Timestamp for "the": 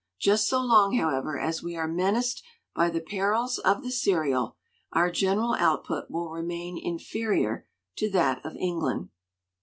2.89-3.01, 3.83-3.91